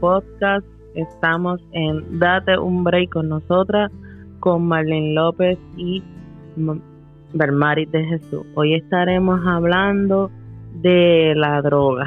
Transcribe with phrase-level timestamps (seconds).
[0.00, 0.66] podcast.
[0.94, 3.90] Estamos en Date un Break con nosotras,
[4.40, 6.02] con Marlene López y
[7.32, 8.46] Bermaris de Jesús.
[8.54, 10.30] Hoy estaremos hablando
[10.74, 12.06] de la droga.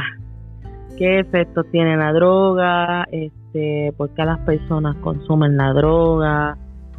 [0.97, 3.05] ¿Qué efectos tiene la droga?
[3.11, 6.57] Este, ¿Por qué las personas consumen la droga?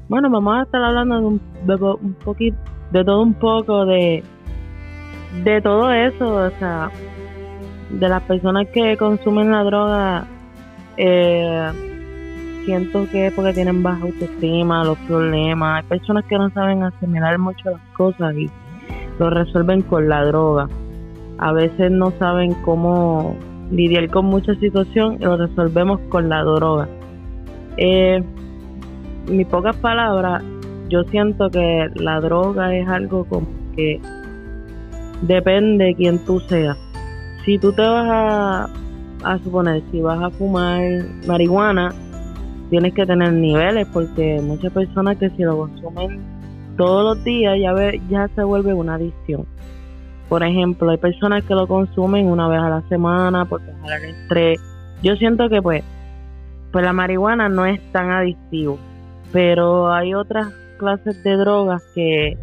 [0.08, 1.40] Bueno, vamos a estar hablando de un,
[2.02, 2.56] un poquito,
[2.92, 4.22] de todo un poco de,
[5.44, 6.90] de todo eso, o sea,
[7.90, 10.26] de las personas que consumen la droga,
[11.02, 11.70] eh,
[12.66, 15.82] siento que es porque tienen baja autoestima, los problemas.
[15.82, 18.50] Hay personas que no saben asimilar mucho las cosas y
[19.18, 20.68] lo resuelven con la droga.
[21.38, 23.34] A veces no saben cómo
[23.70, 26.86] lidiar con mucha situación y lo resolvemos con la droga.
[27.78, 28.22] Eh,
[29.26, 30.42] mis pocas palabras,
[30.90, 34.00] yo siento que la droga es algo como que
[35.22, 36.76] depende de quién tú seas
[37.44, 38.70] si tú te vas a,
[39.24, 40.82] a suponer, si vas a fumar
[41.26, 41.92] marihuana,
[42.70, 46.20] tienes que tener niveles porque muchas personas que si lo consumen
[46.76, 49.46] todos los días ya, ve, ya se vuelve una adicción.
[50.28, 54.14] Por ejemplo, hay personas que lo consumen una vez a la semana por dejar el
[54.14, 54.60] estrés.
[55.02, 55.82] Yo siento que pues,
[56.72, 58.78] pues la marihuana no es tan adictivo,
[59.32, 62.38] pero hay otras clases de drogas que,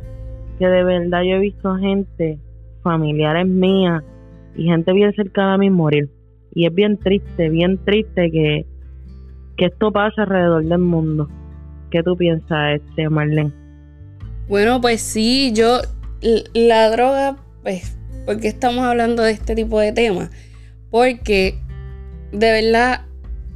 [0.60, 2.38] que de verdad yo he visto gente,
[2.84, 4.04] familiares mías,
[4.58, 6.10] y gente bien cercana a mí morir.
[6.58, 8.66] Y es bien triste, bien triste que,
[9.58, 11.30] esto pase alrededor del mundo.
[11.92, 13.52] ¿Qué tú piensas, este Marlene?
[14.50, 15.82] Bueno, pues sí, yo
[16.56, 20.32] la droga, pues, ¿por qué estamos hablando de este tipo de temas?
[20.90, 21.60] Porque
[22.32, 23.06] de verdad,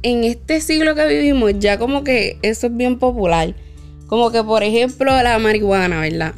[0.04, 3.52] en este siglo que vivimos, ya como que eso es bien popular.
[4.06, 6.34] Como que, por ejemplo, la marihuana, ¿verdad?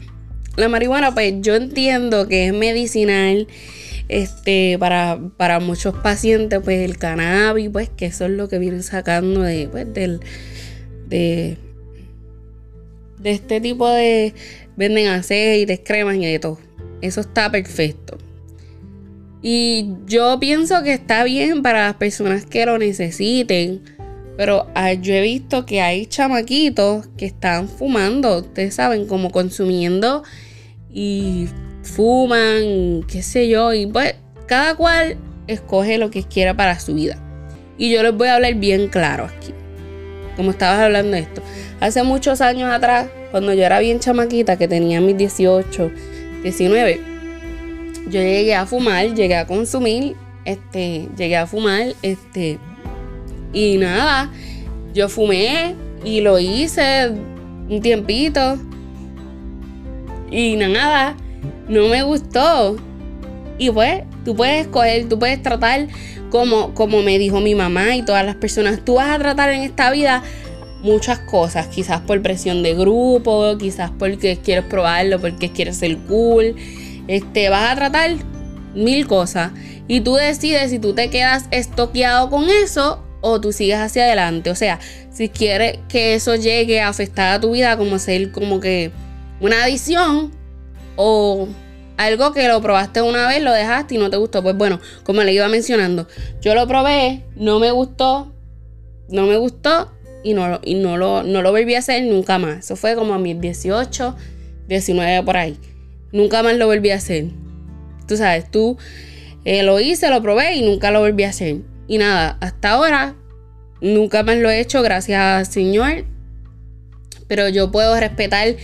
[0.57, 3.49] La marihuana, pues yo entiendo que es medicinal
[4.09, 8.83] este, para, para muchos pacientes, pues el cannabis, pues que eso es lo que vienen
[8.83, 10.21] sacando de, pues, del,
[11.09, 11.57] de,
[13.23, 14.35] este tipo de,
[14.77, 16.59] venden aceites, cremas y de todo.
[17.01, 18.19] Eso está perfecto.
[19.43, 23.83] Y yo pienso que está bien para las personas que lo necesiten.
[24.37, 30.25] Pero ah, yo he visto que hay chamaquitos que están fumando, ustedes saben, como consumiendo
[30.93, 31.47] y
[31.85, 37.19] fuman, qué sé yo, y pues cada cual escoge lo que quiera para su vida.
[37.79, 39.53] Y yo les voy a hablar bien claro aquí,
[40.37, 41.43] como estabas hablando de esto.
[41.81, 45.91] Hace muchos años atrás, cuando yo era bien chamaquita, que tenía mis 18,
[46.43, 47.01] 19,
[48.07, 52.59] yo llegué a fumar, llegué a consumir, este, llegué a fumar, este,
[53.53, 54.31] y nada,
[54.93, 55.75] yo fumé
[56.05, 57.11] y lo hice
[57.69, 58.59] un tiempito.
[60.31, 61.17] Y nada,
[61.69, 62.77] no me gustó.
[63.59, 65.87] Y pues, tú puedes escoger, tú puedes tratar
[66.31, 68.85] como, como me dijo mi mamá y todas las personas.
[68.85, 70.23] Tú vas a tratar en esta vida
[70.83, 76.55] muchas cosas, quizás por presión de grupo, quizás porque quieres probarlo, porque quieres ser cool.
[77.09, 78.11] Este, vas a tratar
[78.75, 79.53] mil cosas
[79.89, 84.51] y tú decides si tú te quedas estoqueado con eso o tú sigues hacia adelante.
[84.51, 84.79] O sea,
[85.11, 88.91] si quieres que eso llegue a afectar a tu vida como ser como que
[89.41, 90.33] una adición,
[90.97, 91.49] o
[91.97, 94.43] algo que lo probaste una vez, lo dejaste y no te gustó.
[94.43, 96.09] Pues bueno, como le iba mencionando,
[96.41, 98.33] yo lo probé, no me gustó,
[99.09, 102.65] no me gustó y no, y no, lo, no lo volví a hacer nunca más.
[102.65, 104.17] Eso fue como a mis 18,
[104.69, 105.59] 19 por ahí.
[106.13, 107.27] Nunca más lo volví a hacer.
[108.07, 108.77] Tú sabes, tú
[109.45, 111.59] eh, lo hice, lo probé y nunca lo volví a hacer.
[111.87, 113.15] Y nada, hasta ahora
[113.81, 116.05] nunca más lo he hecho, gracias al Señor.
[117.29, 118.57] Pero yo puedo respetar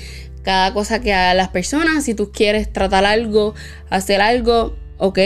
[0.43, 2.05] cada cosa que hagan las personas.
[2.05, 3.55] Si tú quieres tratar algo,
[3.89, 5.19] hacer algo, ok.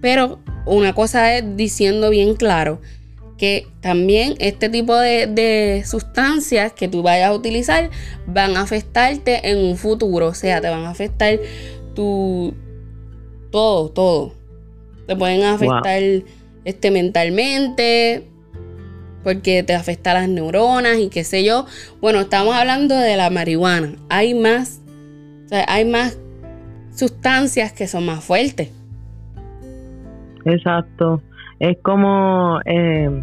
[0.00, 2.80] Pero una cosa es diciendo bien claro
[3.38, 7.88] que también este tipo de, sustancias que tú vayas a utilizar
[8.26, 10.26] van a afectarte en un futuro.
[10.26, 11.38] O sea, te van a afectar
[11.94, 12.54] tu
[13.50, 14.34] todo, todo.
[15.06, 16.02] Te pueden afectar
[16.64, 18.27] este, mentalmente,
[19.22, 21.66] porque te afecta las neuronas y qué sé yo.
[22.00, 23.92] Bueno, estamos hablando de la marihuana.
[24.08, 24.82] Hay más,
[25.68, 26.18] hay más
[26.94, 28.72] sustancias que son más fuertes.
[30.44, 31.22] Exacto.
[31.58, 33.20] Es como eh,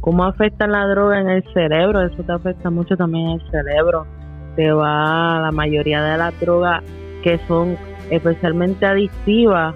[0.00, 2.02] cómo afecta la droga en el cerebro.
[2.02, 4.06] Eso te afecta mucho también en el cerebro.
[4.56, 6.82] Te va la mayoría de las drogas
[7.22, 7.76] que son
[8.10, 9.74] especialmente adictivas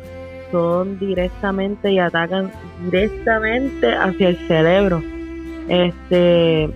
[0.50, 2.50] son directamente y atacan
[2.84, 5.02] directamente hacia el cerebro.
[5.68, 6.70] Este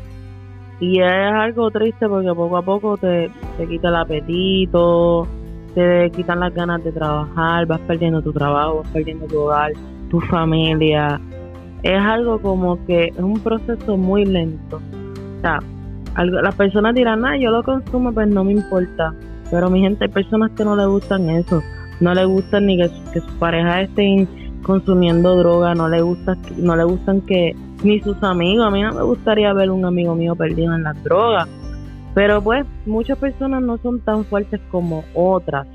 [0.80, 5.28] y es algo triste porque poco a poco te, te quita el apetito,
[5.74, 9.72] te quitan las ganas de trabajar, vas perdiendo tu trabajo, vas perdiendo tu hogar,
[10.10, 11.20] tu familia.
[11.82, 14.80] es algo como que es un proceso muy lento.
[15.38, 15.60] O sea,
[16.16, 19.14] las personas dirán, ah, yo lo consumo, pues no me importa.
[19.50, 21.62] Pero mi gente, hay personas que no le gustan eso.
[22.00, 24.28] No le gustan ni que, que sus parejas estén
[24.62, 28.92] consumiendo droga, no le gusta, no le gustan que ni sus amigos, a mí no
[28.92, 31.48] me gustaría ver un amigo mío perdido en las drogas,
[32.14, 35.66] pero pues muchas personas no son tan fuertes como otras.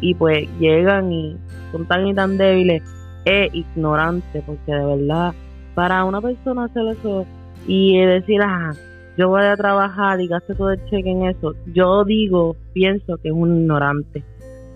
[0.00, 1.36] Y pues llegan y
[1.72, 2.82] son tan y tan débiles
[3.24, 5.34] e ignorantes, porque de verdad,
[5.74, 7.26] para una persona hacer eso
[7.66, 8.72] y decir, ah,
[9.16, 13.28] yo voy a trabajar y gaste todo el cheque en eso, yo digo, pienso que
[13.28, 14.22] es un ignorante.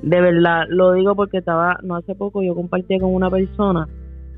[0.03, 3.89] De verdad, lo digo porque estaba, no hace poco yo compartí con una persona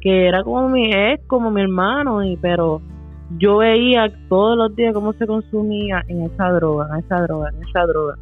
[0.01, 2.83] que era como mi ex, como mi hermano, y pero
[3.39, 7.67] yo veía todos los días cómo se consumía en esa droga, en esa droga, en
[7.67, 8.15] esa droga.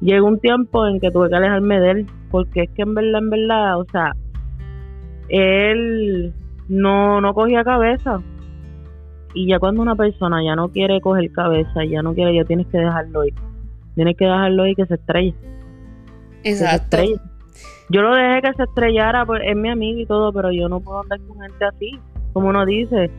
[0.00, 3.18] Llegó un tiempo en que tuve que alejarme de él, porque es que en verdad,
[3.18, 4.12] en verdad, o sea,
[5.28, 6.32] él
[6.68, 8.22] no, no cogía cabeza.
[9.34, 12.68] Y ya cuando una persona ya no quiere coger cabeza, ya no quiere, ya tienes
[12.68, 13.34] que dejarlo ir.
[13.96, 15.34] Tienes que dejarlo ir que se estrelle.
[16.44, 16.98] Exacto.
[17.90, 20.80] Yo lo dejé que se estrellara, pues es mi amigo y todo, pero yo no
[20.80, 21.98] puedo andar con gente así,
[22.32, 23.10] como uno dice.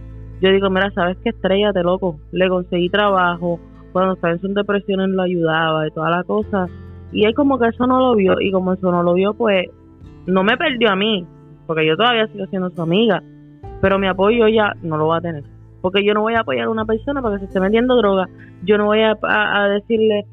[0.42, 1.30] Yo digo, mira, ¿sabes qué?
[1.30, 2.20] Estrellate, loco.
[2.32, 3.60] Le conseguí trabajo,
[3.94, 6.68] cuando estaba en depresiones lo ayudaba y toda la cosa.
[7.12, 9.68] Y él como que eso no lo vio, y como eso no lo vio, pues
[10.26, 11.26] no me perdió a mí,
[11.68, 13.24] porque yo todavía sigo siendo su amiga,
[13.82, 15.44] pero mi apoyo ya no lo va a tener.
[15.82, 18.28] Porque yo no voy a apoyar a una persona para que se esté metiendo droga.
[18.64, 20.26] Yo no voy a decirle,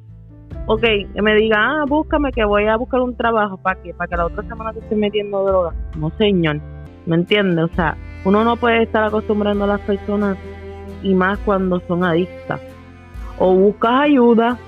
[0.66, 0.82] ok,
[1.22, 4.26] me diga, ah, búscame que voy a buscar un trabajo para que, para que la
[4.26, 5.74] otra semana te esté metiendo droga.
[5.96, 6.60] No, señor,
[7.06, 7.70] ¿me entiendes?
[7.70, 10.36] O sea, uno no puede estar acostumbrando a las personas
[11.02, 12.60] y más cuando son adictas.
[13.38, 14.58] O buscas ayuda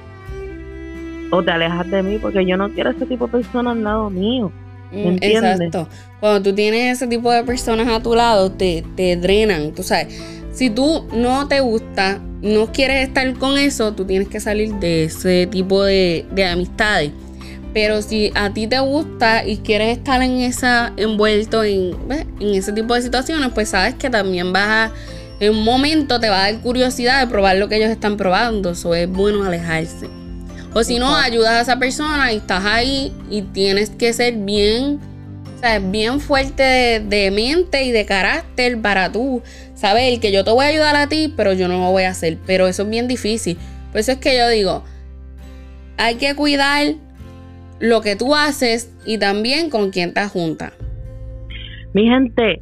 [1.31, 4.11] o te alejas de mí porque yo no quiero ese tipo de personas al lado
[4.11, 4.51] mío.
[4.93, 5.61] ¿Me mm, entiendes?
[5.61, 5.89] Exacto.
[6.21, 9.73] Cuando tú tienes ese tipo de personas a tu lado, te, te drenan.
[9.73, 10.15] Tú sabes,
[10.53, 15.05] si tú no te gusta no quieres estar con eso, tú tienes que salir de
[15.05, 17.11] ese tipo de, amistades.
[17.73, 21.97] Pero si a ti te gusta y quieres estar en esa envuelto en,
[22.39, 24.93] en ese tipo de situaciones, pues sabes que también vas a,
[25.41, 28.73] en un momento te va a dar curiosidad de probar lo que ellos están probando.
[28.73, 30.09] Eso es bueno alejarse.
[30.75, 35.01] O si no, ayudas a esa persona y estás ahí y tienes que ser bien,
[35.65, 39.43] o bien fuerte de, mente y de carácter para tú
[39.75, 42.11] saber que yo te voy a ayudar a ti, pero yo no lo voy a
[42.11, 42.39] hacer.
[42.47, 43.57] Pero eso es bien difícil.
[43.91, 44.85] Por eso es que yo digo,
[45.97, 46.95] hay que cuidar
[47.81, 50.73] lo que tú haces y también con quién te juntas.
[51.93, 52.61] Mi gente,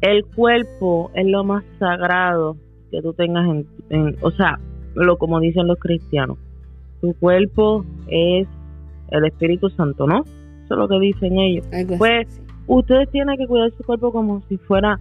[0.00, 2.56] el cuerpo es lo más sagrado
[2.90, 3.46] que tú tengas
[3.90, 4.58] en, o sea,
[4.94, 6.38] lo como dicen los cristianos.
[7.00, 8.46] Tu cuerpo es
[9.10, 10.24] el Espíritu Santo, ¿no?
[10.74, 11.66] Eso es lo que dicen ellos.
[11.98, 14.98] pues ustedes tienen que cuidar su cuerpo como si fuera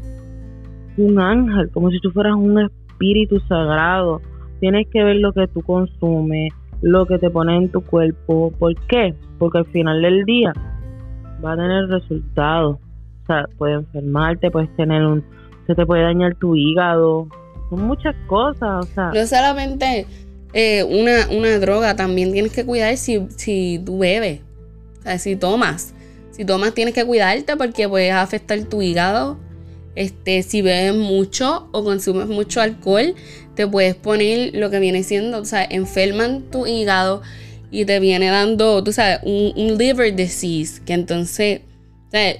[0.97, 4.21] un ángel, como si tú fueras un espíritu sagrado.
[4.59, 8.53] Tienes que ver lo que tú consumes, lo que te pones en tu cuerpo.
[8.57, 9.13] ¿Por qué?
[9.39, 10.53] Porque al final del día
[11.43, 12.77] va a tener resultados.
[13.23, 15.23] O sea, puede enfermarte, puedes tener un...
[15.67, 17.27] Se te puede dañar tu hígado.
[17.69, 19.11] Son muchas cosas, o sea...
[19.13, 20.05] No solamente
[20.53, 24.41] eh, una, una droga, también tienes que cuidar si, si tú bebes.
[25.03, 25.93] O sea, si tomas.
[26.31, 29.37] Si tomas tienes que cuidarte porque puedes afectar tu hígado,
[29.95, 33.13] este, si bebes mucho o consumes mucho alcohol,
[33.55, 37.21] te puedes poner lo que viene siendo, o sea, enferman tu hígado
[37.69, 41.61] y te viene dando, tú sabes, un, liver disease, que entonces,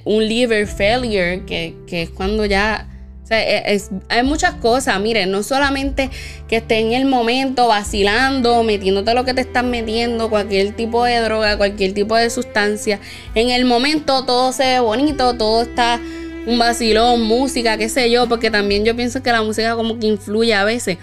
[0.06, 2.88] un liver failure, que, es cuando ya,
[3.24, 6.10] o sea, e, hay muchas cosas, miren, no solamente
[6.50, 11.20] que esté en el momento vacilando, metiéndote lo que te están metiendo, cualquier tipo de
[11.20, 13.00] droga, cualquier tipo de sustancia,
[13.34, 16.02] en el momento todo se ve bonito, todo está
[16.46, 20.08] un vacilón, música, qué sé yo, porque también yo pienso que la música como que
[20.08, 20.98] influye a veces.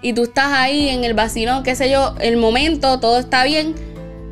[0.00, 3.74] Y tú estás ahí en el vacilón, qué sé yo, el momento, todo está bien,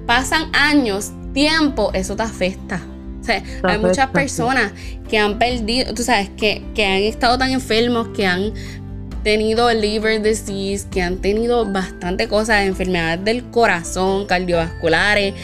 [0.06, 2.82] pasan años, tiempo, eso te afecta.
[3.22, 4.72] O sea, hay muchas personas
[5.08, 8.52] que han perdido, tú sabes, que, que han estado tan enfermos, que han
[9.22, 15.34] tenido liver disease, que han tenido bastante cosas, enfermedades del corazón, cardiovasculares,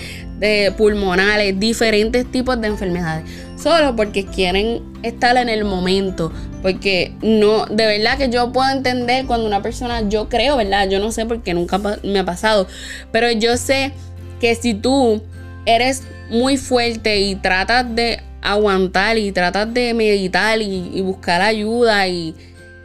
[0.40, 3.24] de pulmonales, diferentes tipos de enfermedades
[3.58, 6.32] solo porque quieren estar en el momento.
[6.62, 10.88] Porque no, de verdad que yo puedo entender cuando una persona, yo creo, ¿verdad?
[10.88, 12.66] Yo no sé porque nunca me ha pasado,
[13.12, 13.92] pero yo sé
[14.40, 15.22] que si tú
[15.66, 22.34] eres muy fuerte y tratas de aguantar y tratas de meditar y, buscar ayuda y,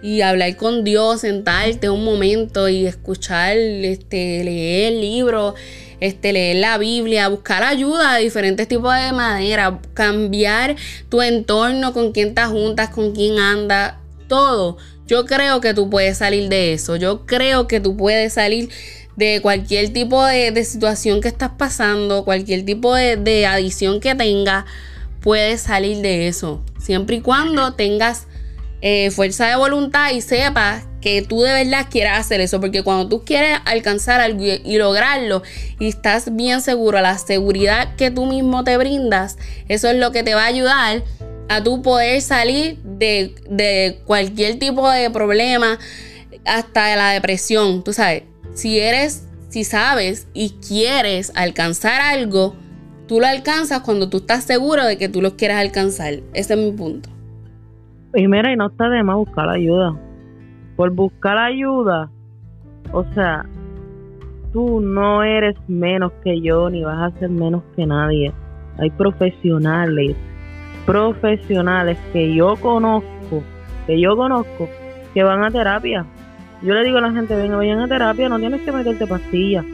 [0.01, 5.55] y, hablar con Dios, sentarte un momento y escuchar, este, leer libros
[6.03, 10.75] este, leer la Biblia, buscar ayuda de diferentes tipos de manera, cambiar
[11.07, 13.93] tu entorno, con quién te juntas, con quién andas,
[14.27, 14.75] todo.
[15.07, 16.97] Yo creo que tú puedes salir de eso.
[16.97, 18.69] Yo creo que tú puedes salir
[19.15, 24.65] de cualquier tipo de, situación que estás pasando, cualquier tipo de, de adición que tengas,
[25.21, 26.63] puedes salir de eso.
[26.79, 28.27] Siempre y cuando tengas
[28.85, 33.07] eh, fuerza de voluntad y sepas que tú de verdad quieras hacer eso, porque cuando
[33.07, 35.41] tú quieres alcanzar algo y, lograrlo
[35.79, 39.37] y estás bien seguro, la seguridad que tú mismo te brindas,
[39.69, 41.01] eso es lo que te va a ayudar
[41.47, 45.79] a tú poder salir de, de cualquier tipo de problema,
[46.43, 52.55] hasta la depresión, tú sabes, si eres, si sabes y quieres alcanzar algo,
[53.07, 56.13] tú lo alcanzas cuando tú estás seguro de que tú lo quieres alcanzar.
[56.33, 57.09] Ese es mi punto.
[58.15, 59.95] Y mira, y no está de más buscar ayuda.
[60.75, 62.09] Por buscar ayuda,
[62.91, 63.45] o sea,
[64.51, 68.31] tú no eres menos que yo ni vas a ser menos que nadie.
[68.77, 70.15] Hay profesionales,
[70.85, 73.43] profesionales que yo conozco,
[73.87, 74.67] que yo conozco,
[75.13, 76.05] que van a terapia.
[76.63, 79.65] Yo le digo a la gente, venga, vayan a terapia, no tienes que meterte pastillas.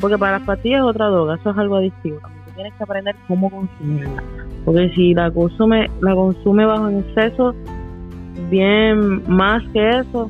[0.00, 2.18] Porque para las pastillas es otra droga, eso es algo adictivo.
[2.56, 4.20] Tienes que aprender cómo consumirla.
[4.64, 7.54] Porque si la consume, la consume bajo en exceso,
[8.50, 10.28] bien más que eso,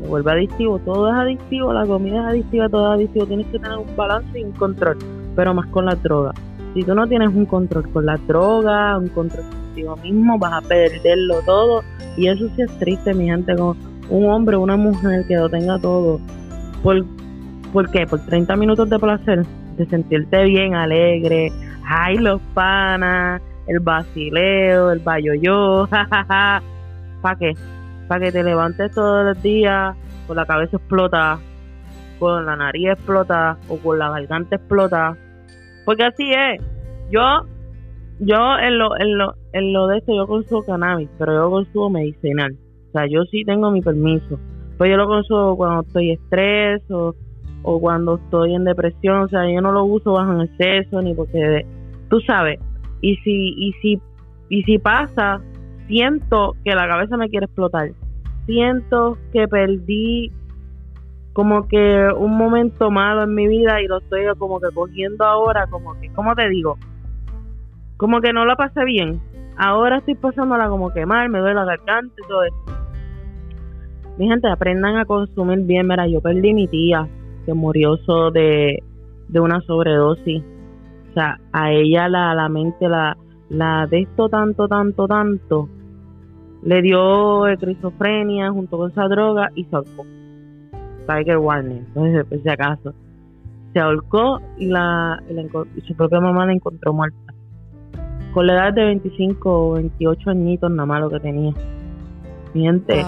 [0.00, 0.78] se vuelve adictivo.
[0.80, 3.26] Todo es adictivo, la comida es adictiva, todo es adictivo.
[3.26, 4.98] Tienes que tener un balance y un control,
[5.34, 6.34] pero más con la droga.
[6.74, 10.68] Si tú no tienes un control con la droga, un control contigo mismo, vas a
[10.68, 11.82] perderlo todo.
[12.18, 13.74] Y eso sí es triste, mi gente, como
[14.10, 16.20] un hombre una mujer que lo tenga todo.
[16.82, 17.04] ¿Por,
[17.72, 18.06] ¿Por qué?
[18.06, 21.50] Por 30 minutos de placer, de sentirte bien, alegre.
[21.84, 26.62] Ay, los panas, el basileo, el bayoyo, jajaja.
[27.22, 27.52] ¿Para qué?
[28.08, 31.38] Para que te levantes todos los días con la cabeza explota,
[32.18, 35.16] con la nariz explota o con la garganta explota.
[35.84, 36.62] Porque así es.
[37.10, 37.46] Yo,
[38.20, 41.90] yo en lo, en lo, en lo de esto yo consumo cannabis, pero yo consumo
[41.90, 42.56] medicinal.
[42.90, 44.38] O sea, yo sí tengo mi permiso.
[44.76, 47.14] Pues yo lo consumo cuando estoy estrés o,
[47.62, 49.22] cuando estoy en depresión.
[49.22, 51.64] O sea, yo no lo uso bajo en exceso ni porque,
[52.08, 52.58] tú sabes,
[53.00, 54.00] y si y si
[54.48, 55.40] y si pasa
[55.86, 57.92] siento que la cabeza me quiere explotar.
[58.46, 60.32] Siento que perdí
[61.32, 65.68] como que un momento malo en mi vida y lo estoy como que cogiendo ahora
[65.68, 66.76] como que cómo te digo
[68.00, 69.20] como que no la pasé bien.
[69.58, 72.79] Ahora estoy pasándola como que mal me duele la garganta y todo esto
[74.18, 77.08] mi gente aprendan a consumir bien mira yo perdí mi tía
[77.46, 77.96] que murió
[78.32, 78.82] de,
[79.28, 80.42] de una sobredosis
[81.10, 83.16] o sea, a ella la, la mente la,
[83.48, 85.68] la de esto tanto, tanto, tanto,
[86.62, 90.04] le dio esquizofrenia junto con esa droga y se ahorcó.
[91.06, 92.94] Tiger Warner, entonces, por si acaso.
[93.72, 95.20] Se ahorcó y, la,
[95.86, 97.34] su propia mamá la encontró muerta.
[98.32, 101.52] Con la edad de 25 o 28 añitos, nada más lo que tenía.
[102.54, 103.04] Mi gente,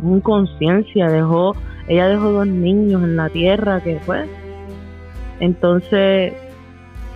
[0.00, 1.54] un conciencia, dejó,
[1.86, 4.26] ella dejó dos niños en la tierra que fue.
[5.40, 6.32] Entonces,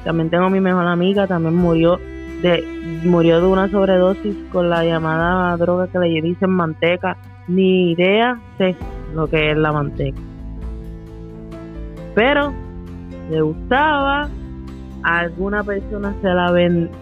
[0.05, 1.99] también tengo mi mejor amiga, también murió
[2.43, 2.65] de
[3.05, 7.17] murió de una sobredosis con la llamada droga que le dicen manteca.
[7.49, 8.77] Ni idea sé
[9.15, 10.19] lo que es la manteca.
[12.15, 12.53] Pero
[13.31, 14.29] le gustaba,
[15.03, 16.49] alguna persona se la,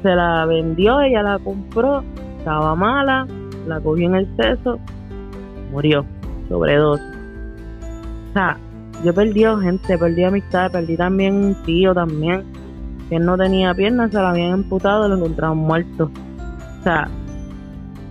[0.03, 2.03] se la vendió, ella la compró,
[2.39, 3.27] estaba mala,
[3.67, 4.79] la cogió en el seso,
[5.71, 6.05] murió,
[6.49, 7.07] sobredosis.
[8.31, 8.57] O sea,
[9.05, 12.45] yo perdí gente, perdí amistad, perdí también un tío también
[13.09, 16.11] que no tenía piernas, se la habían amputado lo encontraron muerto.
[16.81, 17.09] O sea,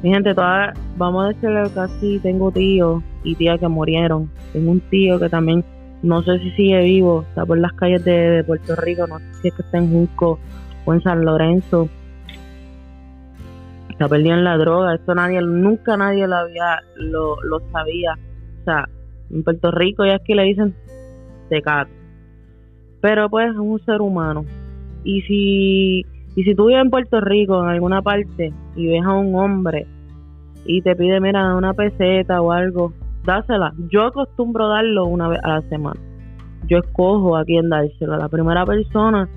[0.04, 4.30] mi gente, toda, vamos a decirle casi tengo tíos y tías que murieron.
[4.52, 5.64] Tengo un tío que también,
[6.04, 9.48] no sé si sigue vivo, está por las calles de, Puerto Rico, no sé si
[9.48, 10.38] es que está en Junco
[10.86, 11.90] o en San Lorenzo.
[14.00, 18.14] Está perdido en la droga, esto nadie, nunca nadie lo había, lo, lo sabía.
[18.62, 18.88] O sea,
[19.30, 20.74] en Puerto Rico ya es que le dicen
[21.50, 21.92] tecato.
[23.02, 24.46] Pero pues es un ser humano
[25.04, 29.12] y si, y si tú vives en Puerto Rico, en alguna parte, y ves a
[29.16, 29.86] un hombre
[30.64, 32.94] y te pide, mira, una peseta o algo,
[33.26, 33.74] dásela.
[33.90, 36.00] Yo acostumbro darlo una vez a la semana.
[36.68, 38.16] Yo escojo a quién dárselo.
[38.16, 39.28] La primera persona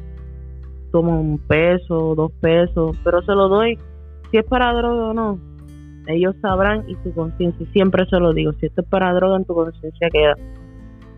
[0.92, 3.76] toma un peso, dos pesos, pero se lo doy.
[4.32, 5.38] Si es para droga o no,
[6.06, 9.44] ellos sabrán y su conciencia, siempre se lo digo, si esto es para droga, en
[9.44, 10.34] tu conciencia queda.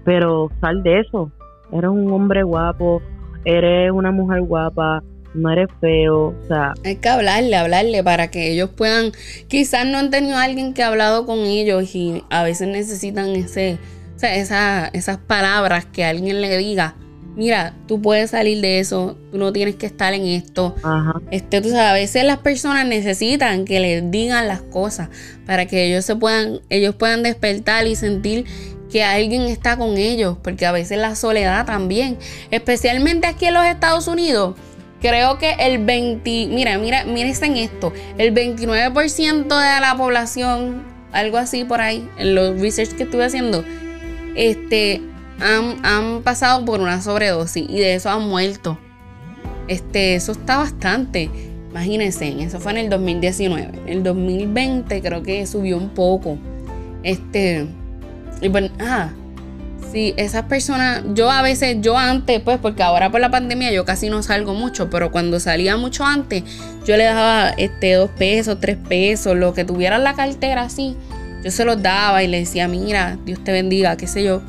[0.05, 1.31] Pero sal de eso.
[1.73, 3.01] Eres un hombre guapo,
[3.45, 5.03] eres una mujer guapa,
[5.33, 6.75] no eres feo, o sea...
[6.85, 9.13] Hay que hablarle, hablarle para que ellos puedan...
[9.49, 13.29] Quizás no han tenido a alguien que ha hablado con ellos y a veces necesitan
[13.31, 13.79] ese,
[14.17, 16.97] o sea, esa, esas palabras que alguien le diga
[17.37, 20.75] mira, tú puedes salir de eso, tú no tienes que estar en esto.
[21.31, 25.09] Este, tú sabes, a veces las personas necesitan que les digan las cosas
[25.47, 28.45] para que ellos se puedan, ellos puedan despertar y sentir
[28.91, 32.19] que alguien está con ellos, porque a veces la soledad también,
[32.51, 34.55] especialmente aquí en los Estados Unidos.
[35.01, 41.37] Creo que el 20, mira, mira, mírense en esto, el 29% de la población, algo
[41.37, 43.65] así por ahí, en los research que estuve haciendo,
[44.35, 45.03] este,
[45.41, 48.79] han, pasado por una sobredosis y de eso han muerto.
[49.69, 51.31] Este, eso está bastante.
[51.71, 53.81] Imagínense, eso fue en el 2019.
[53.87, 56.39] En el 2020 creo que subió un poco.
[57.03, 57.67] Este,
[58.41, 59.11] y bueno, ah,
[59.91, 63.85] sí, esas personas, yo a veces, yo antes, pues, porque ahora por la pandemia yo
[63.85, 66.45] casi no salgo mucho, pero cuando salía mucho antes,
[66.85, 70.97] yo le daba este dos pesos, tres pesos, lo que tuviera en la cartera así,
[71.43, 74.43] yo se los daba y le decía, mira, Dios te bendiga, qué sé yo.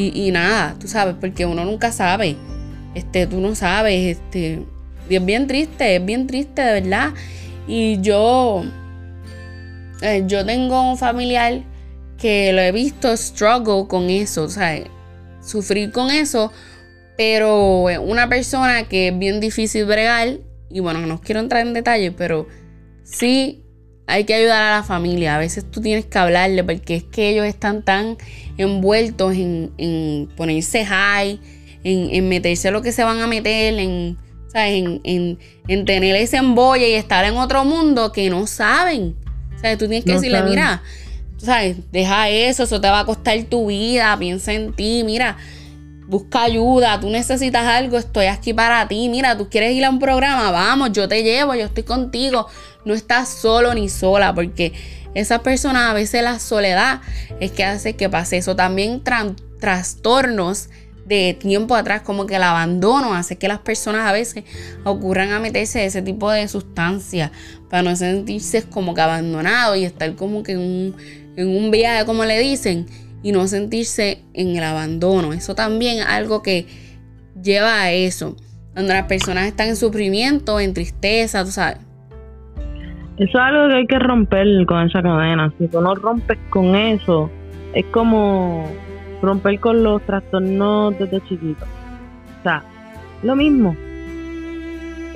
[0.00, 2.36] Y, nada, tú sabes, porque uno nunca sabe.
[2.94, 4.62] Este, tú no sabes, este.
[5.10, 7.14] es bien triste, es bien triste, de verdad.
[7.66, 8.64] Y yo.
[10.02, 11.62] Eh, yo tengo un familiar
[12.16, 14.84] que lo he visto struggle con eso, o sea,
[15.42, 16.52] sufrir con eso,
[17.16, 20.38] pero una persona que es bien difícil bregar,
[20.70, 22.46] y bueno, no quiero entrar en detalle, pero
[23.02, 23.64] sí
[24.08, 25.36] hay que ayudar a la familia.
[25.36, 28.16] A veces tú tienes que hablarle porque es que ellos están tan
[28.56, 31.38] envueltos en, ponerse high,
[31.84, 34.16] en, meterse lo que se van a meter, en,
[34.54, 35.38] En,
[35.68, 39.14] en, tener ese embolle y estar en otro mundo que no saben.
[39.60, 40.82] Sea, tú tienes que decirle, mira,
[41.36, 41.76] ¿sabes?
[41.92, 45.36] Deja eso, eso te va a costar tu vida, piensa en ti, mira,
[46.08, 49.98] busca ayuda, tú necesitas algo, estoy aquí para ti, mira, tú quieres ir a un
[49.98, 52.46] programa, vamos, yo te llevo, yo estoy contigo,
[52.84, 54.72] no estás solo ni sola, porque
[55.14, 57.00] esa persona a veces la soledad
[57.40, 58.56] es que hace que pase eso.
[58.56, 59.02] También
[59.60, 60.68] trastornos
[61.06, 64.44] de tiempo atrás, como que el abandono hace que las personas a veces
[64.84, 67.30] ocurran a meterse ese tipo de sustancias
[67.70, 70.96] para no sentirse como que abandonado y estar como que en un,
[71.36, 72.86] en un viaje, como le dicen,
[73.22, 75.32] y no sentirse en el abandono.
[75.32, 76.66] Eso también es algo que
[77.42, 78.36] lleva a eso,
[78.72, 81.78] cuando las personas están en sufrimiento, en tristeza, tú sabes
[83.18, 85.52] eso es algo que hay que romper con esa cadena.
[85.58, 87.28] Si tú no rompes con eso,
[87.74, 88.64] es como
[89.20, 91.64] romper con los trastornos desde chiquito.
[92.38, 92.62] O sea,
[93.24, 93.74] lo mismo.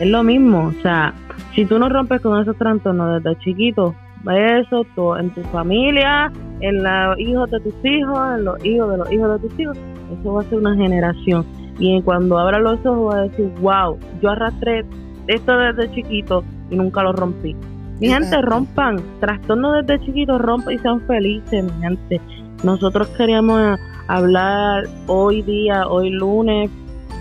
[0.00, 0.72] Es lo mismo.
[0.76, 1.14] O sea,
[1.54, 3.94] si tú no rompes con esos trastornos desde chiquito,
[4.28, 8.96] eso todo en tu familia, en los hijos de tus hijos, en los hijos de
[8.96, 9.78] los hijos de tus hijos,
[10.18, 11.44] eso va a ser una generación.
[11.78, 14.84] Y cuando abra los ojos va a decir, wow, yo arrastré
[15.26, 17.54] esto desde chiquito y nunca lo rompí.
[18.00, 22.20] Mi gente, rompan, trastorno desde chiquitos, rompan y sean felices, mi gente.
[22.64, 26.70] Nosotros queríamos hablar hoy día, hoy lunes,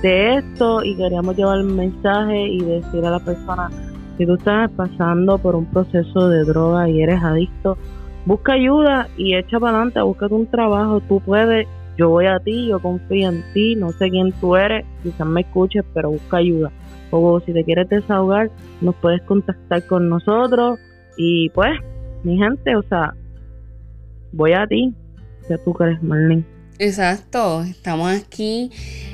[0.01, 3.69] de esto y queríamos llevar el mensaje y decir a la persona,
[4.17, 7.77] si tú estás pasando por un proceso de droga y eres adicto,
[8.25, 12.67] busca ayuda y echa para adelante, búscate un trabajo, tú puedes, yo voy a ti,
[12.67, 16.71] yo confío en ti, no sé quién tú eres, quizás me escuches, pero busca ayuda.
[17.11, 20.79] O si te quieres desahogar, nos puedes contactar con nosotros.
[21.17, 21.71] Y pues,
[22.23, 23.13] mi gente, o sea,
[24.31, 24.93] voy a ti,
[25.47, 26.45] que tú crees, Marlene.
[26.83, 28.71] Exacto, estamos aquí,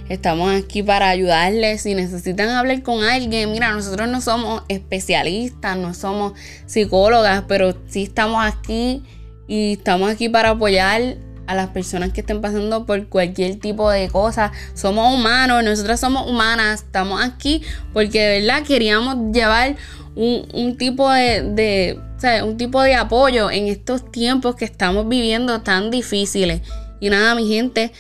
[0.08, 1.82] estamos aquí para ayudarles.
[1.82, 6.32] Si necesitan hablar con alguien, mira, nosotros no somos especialistas, no somos
[6.66, 9.04] psicólogas, pero sí estamos aquí
[9.50, 14.08] y estamos aquí para apoyar a las personas que estén pasando por cualquier tipo de
[14.08, 14.54] cosa.
[14.74, 19.76] Somos humanos, nosotras somos humanas, estamos aquí porque de verdad queríamos llevar
[20.16, 22.00] un, tipo de,
[22.46, 26.62] un tipo de apoyo en estos tiempos que estamos viviendo tan difíciles.
[27.00, 27.92] Y nada, mi gente,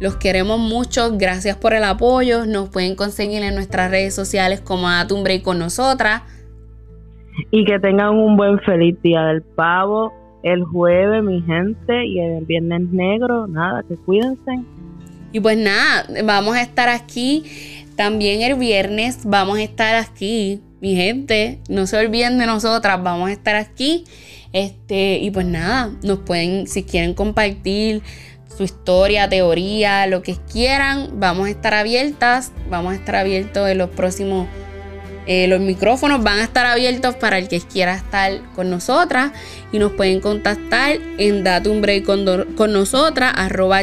[0.00, 1.16] los queremos mucho.
[1.16, 2.46] Gracias por el apoyo.
[2.46, 6.22] Nos pueden conseguir en nuestras redes sociales como Date un Break con nosotras.
[7.50, 10.12] Y que tengan un buen feliz día del pavo
[10.46, 14.60] el jueves, mi gente, y el viernes negro, nada, que cuídense.
[15.32, 17.42] Y pues nada, vamos a estar aquí
[17.96, 23.28] también el viernes, vamos a estar aquí, mi gente, no se olviden de nosotras, vamos
[23.28, 24.04] a estar aquí.
[24.52, 28.02] Este, y pues nada, nos pueden, si quieren compartir
[28.54, 33.78] su historia, teoría, lo que quieran, vamos a estar abiertas, vamos a estar abiertos en
[33.78, 34.46] los próximos
[35.28, 39.32] eh, los micrófonos van a estar abiertos para el que quiera estar con nosotras
[39.72, 43.82] y nos pueden contactar en Date un Break con, nosotras, arroba.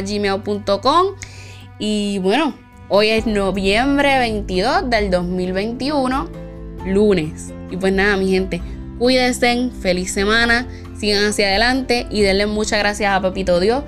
[1.78, 2.56] Y bueno,
[2.88, 6.30] hoy es noviembre 22 del 2021,
[6.86, 7.52] lunes.
[7.70, 8.62] Y pues nada, mi gente,
[8.98, 13.82] cuídense, feliz semana, sigan hacia adelante y denle muchas gracias a Papito Dios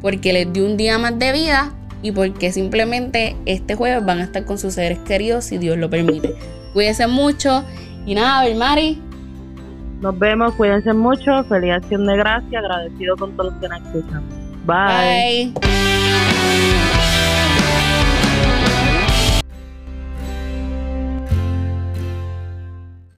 [0.00, 4.24] porque les dio un día más de vida y porque simplemente este jueves van a
[4.24, 6.34] estar con sus seres queridos si Dios lo permite.
[6.72, 7.64] Cuídense mucho
[8.06, 9.00] y nada, Mari.
[10.00, 14.22] Nos vemos, cuídense mucho, feliz acción de gracia, agradecido con todos los que nos escuchan.
[14.64, 15.52] Bye.
[15.54, 16.77] Bye.